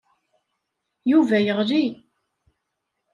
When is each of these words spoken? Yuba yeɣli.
Yuba 1.11 1.37
yeɣli. 1.45 1.83